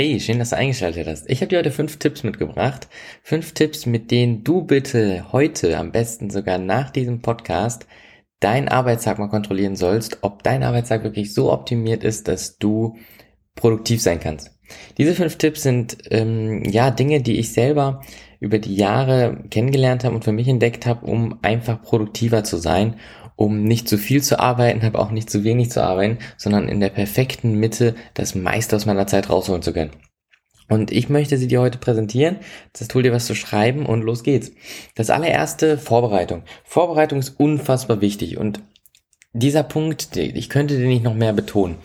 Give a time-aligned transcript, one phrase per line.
[0.00, 1.28] Hey, schön, dass du eingeschaltet hast.
[1.28, 2.86] Ich habe dir heute fünf Tipps mitgebracht.
[3.24, 7.84] Fünf Tipps, mit denen du bitte heute, am besten sogar nach diesem Podcast,
[8.38, 12.96] deinen Arbeitstag mal kontrollieren sollst, ob dein Arbeitstag wirklich so optimiert ist, dass du
[13.56, 14.56] produktiv sein kannst.
[14.98, 18.00] Diese fünf Tipps sind ähm, ja Dinge, die ich selber
[18.38, 22.94] über die Jahre kennengelernt habe und für mich entdeckt habe, um einfach produktiver zu sein
[23.38, 26.80] um nicht zu viel zu arbeiten, habe auch nicht zu wenig zu arbeiten, sondern in
[26.80, 29.92] der perfekten Mitte das meiste aus meiner Zeit rausholen zu können.
[30.68, 32.38] Und ich möchte sie dir heute präsentieren.
[32.72, 34.50] Das Tool dir was zu schreiben und los geht's.
[34.96, 36.42] Das allererste Vorbereitung.
[36.64, 38.60] Vorbereitung ist unfassbar wichtig und
[39.32, 41.76] dieser Punkt, ich könnte den nicht noch mehr betonen.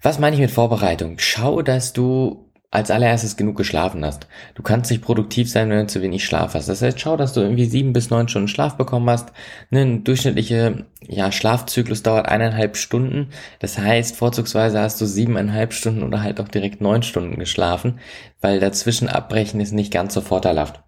[0.00, 1.16] Was meine ich mit Vorbereitung?
[1.18, 2.43] Schau, dass du
[2.74, 4.26] als allererstes genug geschlafen hast.
[4.56, 6.68] Du kannst nicht produktiv sein, wenn du zu wenig Schlaf hast.
[6.68, 9.32] Das heißt, schau, dass du irgendwie sieben bis neun Stunden Schlaf bekommen hast.
[9.70, 13.28] Ein durchschnittlicher ja, Schlafzyklus dauert eineinhalb Stunden.
[13.60, 18.00] Das heißt, vorzugsweise hast du siebeneinhalb Stunden oder halt auch direkt neun Stunden geschlafen,
[18.40, 20.82] weil dazwischen abbrechen ist nicht ganz so vorteilhaft.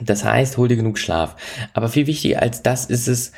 [0.00, 1.36] Das heißt, hol dir genug Schlaf.
[1.74, 3.32] Aber viel wichtiger als das ist es,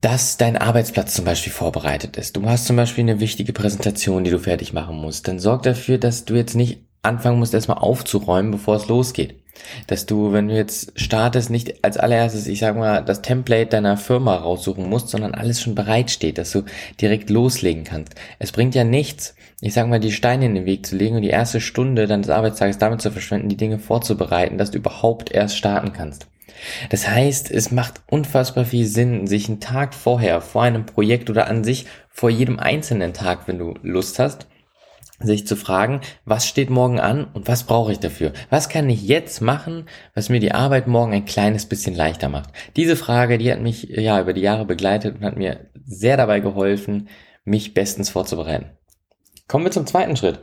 [0.00, 2.36] dass dein Arbeitsplatz zum Beispiel vorbereitet ist.
[2.36, 5.26] Du hast zum Beispiel eine wichtige Präsentation, die du fertig machen musst.
[5.26, 9.34] Dann sorg dafür, dass du jetzt nicht anfangen musst, erstmal aufzuräumen, bevor es losgeht.
[9.88, 13.96] Dass du, wenn du jetzt startest, nicht als allererstes, ich sag mal, das Template deiner
[13.96, 16.62] Firma raussuchen musst, sondern alles schon bereit steht, dass du
[17.00, 18.14] direkt loslegen kannst.
[18.38, 21.22] Es bringt ja nichts, ich sag mal, die Steine in den Weg zu legen und
[21.22, 25.56] die erste Stunde deines Arbeitstages damit zu verschwenden, die Dinge vorzubereiten, dass du überhaupt erst
[25.56, 26.28] starten kannst.
[26.90, 31.46] Das heißt, es macht unfassbar viel Sinn, sich einen Tag vorher, vor einem Projekt oder
[31.46, 34.46] an sich vor jedem einzelnen Tag, wenn du Lust hast,
[35.20, 38.32] sich zu fragen, was steht morgen an und was brauche ich dafür?
[38.50, 42.50] Was kann ich jetzt machen, was mir die Arbeit morgen ein kleines bisschen leichter macht?
[42.76, 46.40] Diese Frage, die hat mich ja über die Jahre begleitet und hat mir sehr dabei
[46.40, 47.08] geholfen,
[47.44, 48.70] mich bestens vorzubereiten.
[49.48, 50.40] Kommen wir zum zweiten Schritt.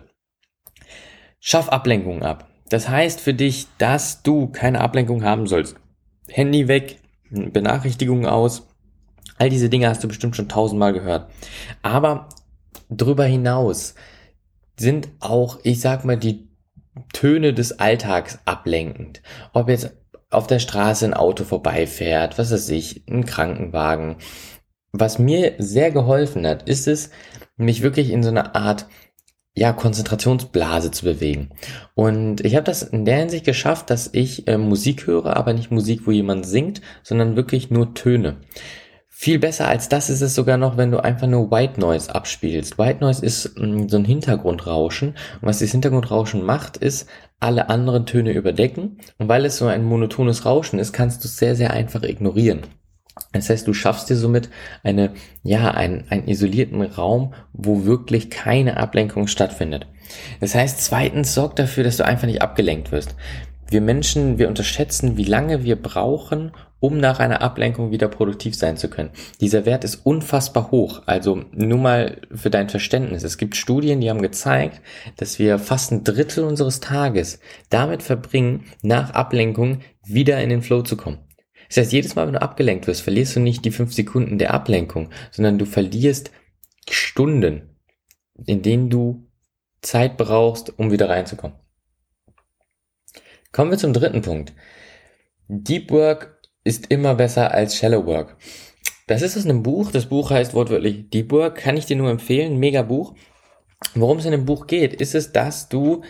[1.39, 2.49] Schaff Ablenkungen ab.
[2.69, 5.75] Das heißt für dich, dass du keine Ablenkung haben sollst.
[6.29, 6.99] Handy weg,
[7.29, 8.67] Benachrichtigungen aus.
[9.37, 11.29] All diese Dinge hast du bestimmt schon tausendmal gehört.
[11.81, 12.29] Aber
[12.89, 13.95] drüber hinaus
[14.77, 16.47] sind auch, ich sag mal, die
[17.13, 19.21] Töne des Alltags ablenkend.
[19.53, 19.91] Ob jetzt
[20.29, 24.17] auf der Straße ein Auto vorbeifährt, was weiß ich, ein Krankenwagen.
[24.91, 27.09] Was mir sehr geholfen hat, ist es,
[27.57, 28.87] mich wirklich in so eine Art
[29.55, 31.49] ja, Konzentrationsblase zu bewegen.
[31.93, 35.71] Und ich habe das in der Hinsicht geschafft, dass ich äh, Musik höre, aber nicht
[35.71, 38.37] Musik, wo jemand singt, sondern wirklich nur Töne.
[39.17, 42.77] Viel besser als das ist es sogar noch, wenn du einfach nur White Noise abspielst.
[42.77, 45.09] White Noise ist mh, mm, so ein Hintergrundrauschen.
[45.09, 47.07] Und was dieses Hintergrundrauschen macht, ist
[47.39, 48.97] alle anderen Töne überdecken.
[49.17, 52.63] Und weil es so ein monotones Rauschen ist, kannst du es sehr, sehr einfach ignorieren.
[53.31, 54.49] Das heißt, du schaffst dir somit
[54.83, 55.11] eine,
[55.43, 59.87] ja, einen, einen isolierten Raum, wo wirklich keine Ablenkung stattfindet.
[60.39, 63.15] Das heißt, zweitens, sorg dafür, dass du einfach nicht abgelenkt wirst.
[63.69, 68.77] Wir Menschen, wir unterschätzen, wie lange wir brauchen, um nach einer Ablenkung wieder produktiv sein
[68.77, 69.09] zu können.
[69.41, 71.01] Dieser Wert ist unfassbar hoch.
[71.07, 73.23] Also nur mal für dein Verständnis.
[73.23, 74.81] Es gibt Studien, die haben gezeigt,
[75.17, 77.39] dass wir fast ein Drittel unseres Tages
[77.69, 81.17] damit verbringen, nach Ablenkung wieder in den Flow zu kommen.
[81.67, 84.53] Das heißt, jedes Mal, wenn du abgelenkt wirst, verlierst du nicht die fünf Sekunden der
[84.53, 86.31] Ablenkung, sondern du verlierst
[86.89, 87.75] Stunden,
[88.45, 89.27] in denen du
[89.81, 91.57] Zeit brauchst, um wieder reinzukommen.
[93.51, 94.53] Kommen wir zum dritten Punkt.
[95.47, 98.37] Deep Work ist immer besser als Shallow Work.
[99.07, 99.91] Das ist aus einem Buch.
[99.91, 101.55] Das Buch heißt wortwörtlich Deep Work.
[101.57, 102.57] Kann ich dir nur empfehlen.
[102.57, 103.15] Mega Buch.
[103.93, 106.01] Worum es in dem Buch geht, ist es, dass du,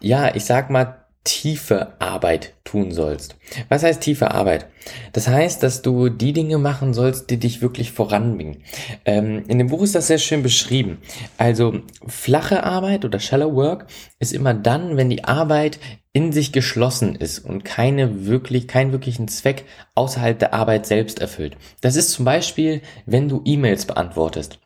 [0.00, 3.36] ja, ich sag mal, tiefe Arbeit tun sollst.
[3.70, 4.66] Was heißt tiefe Arbeit?
[5.14, 8.62] Das heißt, dass du die Dinge machen sollst, die dich wirklich voranbringen.
[9.06, 10.98] Ähm, in dem Buch ist das sehr schön beschrieben.
[11.38, 13.86] Also flache Arbeit oder shallow work
[14.18, 15.80] ist immer dann, wenn die Arbeit
[16.12, 21.56] in sich geschlossen ist und keine wirklich, keinen wirklichen Zweck außerhalb der Arbeit selbst erfüllt.
[21.80, 24.60] Das ist zum Beispiel, wenn du E-Mails beantwortest.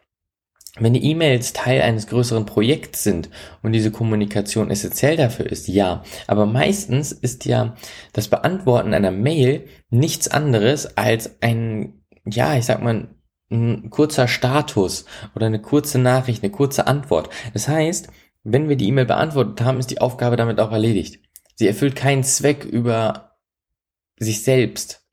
[0.81, 3.31] Wenn die E-Mails Teil eines größeren Projekts sind
[3.63, 6.03] und diese Kommunikation essentiell dafür ist, ja.
[6.27, 7.75] Aber meistens ist ja
[8.13, 13.09] das Beantworten einer Mail nichts anderes als ein, ja, ich sag mal,
[13.51, 17.31] ein kurzer Status oder eine kurze Nachricht, eine kurze Antwort.
[17.55, 18.09] Das heißt,
[18.45, 21.21] wenn wir die E-Mail beantwortet haben, ist die Aufgabe damit auch erledigt.
[21.55, 23.37] Sie erfüllt keinen Zweck über
[24.19, 25.08] sich selbst.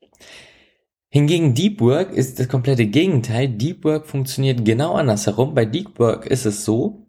[1.08, 3.48] Hingegen Deep Work ist das komplette Gegenteil.
[3.48, 5.54] Deep Work funktioniert genau andersherum.
[5.54, 7.06] Bei Deep Work ist es so,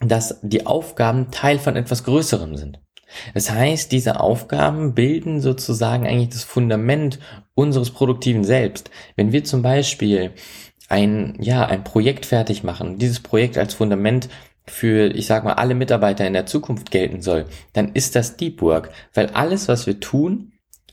[0.00, 2.80] dass die Aufgaben Teil von etwas Größerem sind.
[3.34, 7.18] Das heißt, diese Aufgaben bilden sozusagen eigentlich das Fundament
[7.54, 8.90] unseres produktiven Selbst.
[9.16, 10.32] Wenn wir zum Beispiel
[10.88, 14.28] ein, ja, ein Projekt fertig machen, dieses Projekt als Fundament
[14.66, 18.62] für, ich sag mal, alle Mitarbeiter in der Zukunft gelten soll, dann ist das Deep
[18.62, 20.51] Work, weil alles, was wir tun,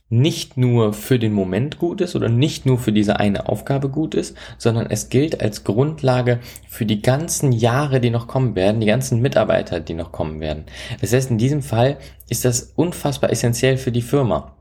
[0.09, 4.15] nicht nur für den Moment gut ist oder nicht nur für diese eine Aufgabe gut
[4.15, 8.87] ist, sondern es gilt als Grundlage für die ganzen Jahre, die noch kommen werden, die
[8.87, 10.65] ganzen Mitarbeiter, die noch kommen werden.
[10.99, 11.97] Das heißt, in diesem Fall
[12.27, 14.55] ist das unfassbar essentiell für die Firma.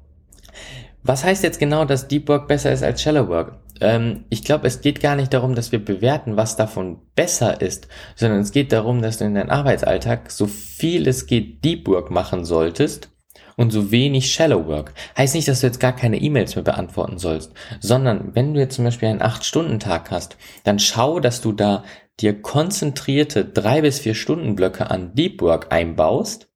[1.02, 3.56] Was heißt jetzt genau, dass Deep Work besser ist als Shallow Work?
[3.80, 7.88] Ähm, ich glaube, es geht gar nicht darum, dass wir bewerten, was davon besser ist,
[8.16, 12.10] sondern es geht darum, dass du in deinem Arbeitsalltag so viel es geht Deep Work
[12.10, 13.08] machen solltest,
[13.58, 14.94] und so wenig Shallow Work.
[15.18, 18.76] Heißt nicht, dass du jetzt gar keine E-Mails mehr beantworten sollst, sondern wenn du jetzt
[18.76, 21.84] zum Beispiel einen 8-Stunden-Tag hast, dann schau, dass du da
[22.20, 26.48] dir konzentrierte drei bis vier Stunden Blöcke an Deep Work einbaust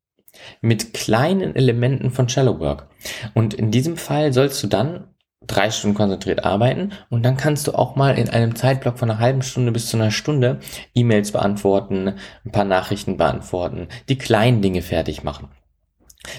[0.60, 2.88] mit kleinen Elementen von Shallow Work.
[3.34, 5.08] Und in diesem Fall sollst du dann
[5.44, 9.18] drei Stunden konzentriert arbeiten und dann kannst du auch mal in einem Zeitblock von einer
[9.18, 10.60] halben Stunde bis zu einer Stunde
[10.94, 12.14] E-Mails beantworten,
[12.44, 15.48] ein paar Nachrichten beantworten, die kleinen Dinge fertig machen.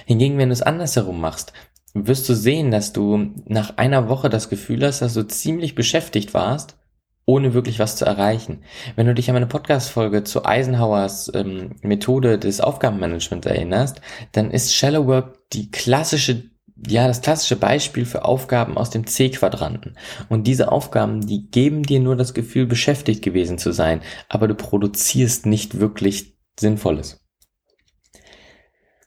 [0.05, 1.53] Hingegen, wenn du es andersherum machst,
[1.93, 6.33] wirst du sehen, dass du nach einer Woche das Gefühl hast, dass du ziemlich beschäftigt
[6.33, 6.77] warst,
[7.25, 8.63] ohne wirklich was zu erreichen.
[8.95, 14.01] Wenn du dich an meine Podcast-Folge zu Eisenhowers ähm, Methode des Aufgabenmanagements erinnerst,
[14.33, 16.51] dann ist Shallow Work die klassische
[16.85, 19.95] ja, das klassische Beispiel für Aufgaben aus dem C-Quadranten.
[20.27, 24.55] Und diese Aufgaben, die geben dir nur das Gefühl, beschäftigt gewesen zu sein, aber du
[24.55, 27.22] produzierst nicht wirklich Sinnvolles.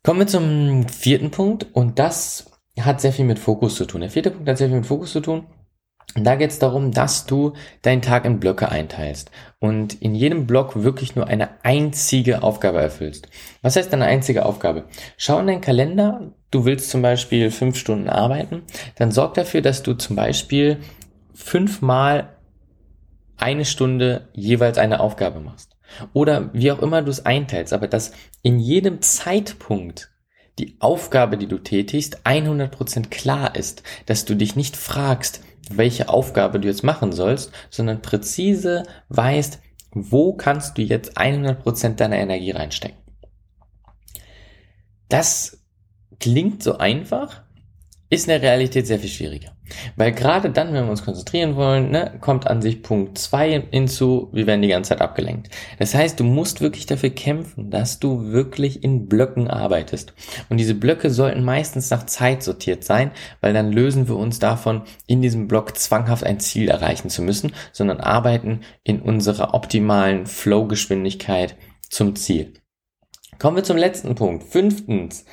[0.07, 4.03] Kommen wir zum vierten Punkt und das hat sehr viel mit Fokus zu tun.
[4.03, 5.49] Der vierte Punkt hat sehr viel mit Fokus zu tun.
[6.15, 10.47] Und da geht es darum, dass du deinen Tag in Blöcke einteilst und in jedem
[10.47, 13.27] Block wirklich nur eine einzige Aufgabe erfüllst.
[13.63, 14.85] Was heißt eine einzige Aufgabe?
[15.17, 18.63] Schau in deinen Kalender, du willst zum Beispiel fünf Stunden arbeiten,
[18.95, 20.79] dann sorg dafür, dass du zum Beispiel
[21.35, 22.37] fünfmal
[23.39, 25.76] eine Stunde jeweils eine Aufgabe machst.
[26.13, 28.13] Oder wie auch immer du es einteilst, aber dass
[28.43, 30.11] in jedem Zeitpunkt
[30.59, 35.41] die Aufgabe, die du tätigst, 100% klar ist, dass du dich nicht fragst,
[35.71, 39.61] welche Aufgabe du jetzt machen sollst, sondern präzise weißt,
[39.93, 42.99] wo kannst du jetzt 100% deiner Energie reinstecken.
[45.09, 45.65] Das
[46.21, 47.43] klingt so einfach,
[48.11, 49.56] ist in der Realität sehr viel schwieriger.
[49.97, 54.29] Weil gerade dann, wenn wir uns konzentrieren wollen, ne, kommt an sich Punkt zwei hinzu,
[54.33, 55.51] wir werden die ganze Zeit abgelenkt.
[55.79, 60.15] Das heißt, du musst wirklich dafür kämpfen, dass du wirklich in Blöcken arbeitest.
[60.49, 63.11] Und diese Blöcke sollten meistens nach Zeit sortiert sein,
[63.41, 67.53] weil dann lösen wir uns davon, in diesem Block zwanghaft ein Ziel erreichen zu müssen,
[67.73, 71.57] sondern arbeiten in unserer optimalen Flow-Geschwindigkeit
[71.89, 72.55] zum Ziel.
[73.39, 74.45] Kommen wir zum letzten Punkt.
[74.45, 75.25] Fünftens.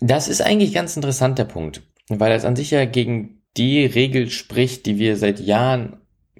[0.00, 4.30] Das ist eigentlich ganz interessant, der Punkt weil das an sich ja gegen die Regel
[4.30, 5.98] spricht, die wir seit Jahren,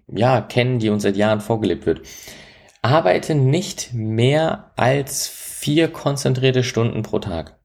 [0.09, 2.03] ja, kennen, die uns seit Jahren vorgelebt wird.
[2.83, 7.59] Arbeite nicht mehr als vier konzentrierte Stunden pro Tag.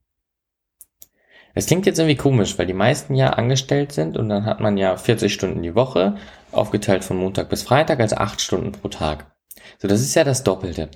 [1.55, 4.77] Es klingt jetzt irgendwie komisch, weil die meisten ja angestellt sind und dann hat man
[4.77, 6.15] ja 40 Stunden die Woche,
[6.51, 9.35] aufgeteilt von Montag bis Freitag, also acht Stunden pro Tag.
[9.79, 10.89] So, das ist ja das Doppelte.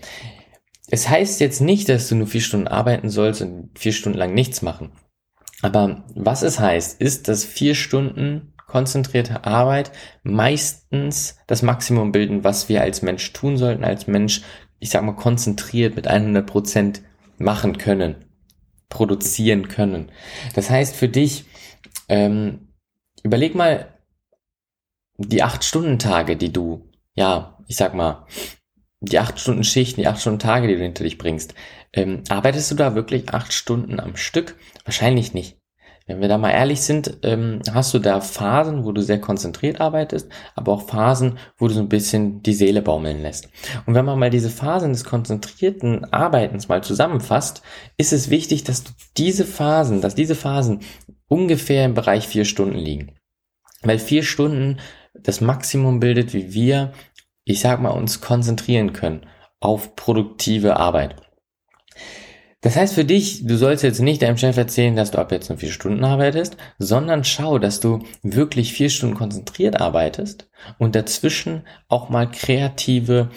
[0.89, 4.33] Es heißt jetzt nicht, dass du nur vier Stunden arbeiten sollst und vier Stunden lang
[4.33, 4.91] nichts machen.
[5.63, 9.93] Aber was es heißt, ist, dass vier Stunden konzentrierte Arbeit
[10.23, 14.41] meistens das Maximum bilden, was wir als Mensch tun sollten, als Mensch,
[14.79, 17.01] ich sag mal, konzentriert mit 100 Prozent
[17.37, 18.25] machen können,
[18.89, 20.11] produzieren können.
[20.53, 21.45] Das heißt für dich,
[22.09, 22.73] ähm,
[23.23, 23.87] überleg mal
[25.17, 28.27] die acht Stunden Tage, die du, ja, ich sag mal,
[28.99, 31.53] die acht Stunden Schichten, die acht Stunden Tage, die du hinter dich bringst,
[31.93, 34.55] ähm, arbeitest du da wirklich acht Stunden am Stück?
[34.83, 35.57] Wahrscheinlich nicht.
[36.05, 39.79] Wenn wir da mal ehrlich sind, ähm, hast du da Phasen, wo du sehr konzentriert
[39.79, 43.47] arbeitest, aber auch Phasen, wo du so ein bisschen die Seele baumeln lässt.
[43.85, 47.61] Und wenn man mal diese Phasen des konzentrierten Arbeitens mal zusammenfasst,
[47.97, 48.83] ist es wichtig, dass
[49.15, 50.81] diese Phasen, dass diese Phasen
[51.29, 53.15] ungefähr im Bereich vier Stunden liegen.
[53.81, 54.79] Weil vier Stunden
[55.13, 56.91] das Maximum bildet, wie wir,
[57.45, 59.25] ich sag mal, uns konzentrieren können
[59.61, 61.15] auf produktive Arbeit.
[62.63, 65.49] Das heißt für dich, du sollst jetzt nicht deinem Chef erzählen, dass du ab jetzt
[65.49, 71.67] nur vier Stunden arbeitest, sondern schau, dass du wirklich vier Stunden konzentriert arbeitest und dazwischen
[71.89, 73.29] auch mal kreative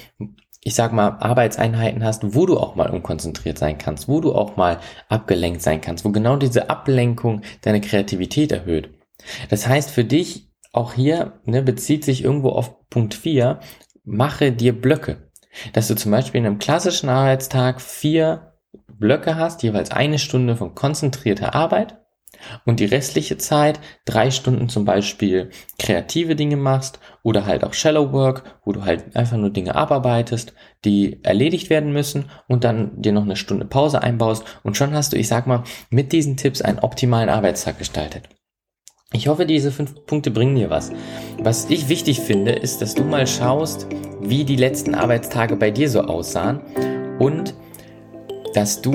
[0.60, 4.56] ich sag mal, Arbeitseinheiten hast, wo du auch mal unkonzentriert sein kannst, wo du auch
[4.56, 8.90] mal abgelenkt sein kannst, wo genau diese Ablenkung deine Kreativität erhöht.
[9.48, 13.60] Das heißt für dich, auch hier ne, bezieht sich irgendwo auf Punkt 4,
[14.02, 15.30] mache dir Blöcke.
[15.72, 18.55] Dass du zum Beispiel in einem klassischen Arbeitstag vier
[18.98, 21.98] Blöcke hast, jeweils eine Stunde von konzentrierter Arbeit
[22.64, 28.12] und die restliche Zeit drei Stunden zum Beispiel kreative Dinge machst oder halt auch Shallow
[28.12, 33.12] Work, wo du halt einfach nur Dinge abarbeitest, die erledigt werden müssen und dann dir
[33.12, 36.62] noch eine Stunde Pause einbaust und schon hast du, ich sag mal, mit diesen Tipps
[36.62, 38.28] einen optimalen Arbeitstag gestaltet.
[39.12, 40.92] Ich hoffe, diese fünf Punkte bringen dir was.
[41.38, 43.86] Was ich wichtig finde, ist, dass du mal schaust,
[44.20, 46.60] wie die letzten Arbeitstage bei dir so aussahen
[47.18, 47.54] und
[48.56, 48.92] dass du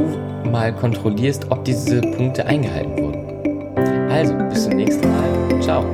[0.51, 4.09] mal kontrollierst, ob diese Punkte eingehalten wurden.
[4.09, 5.61] Also, bis zum nächsten Mal.
[5.61, 5.85] Ciao.